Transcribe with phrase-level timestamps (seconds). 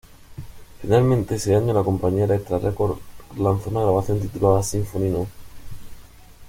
[0.81, 2.97] Finalmente, ese año, la compañía Elektra Records
[3.37, 5.27] lanzó una grabación titulada "Symphony No.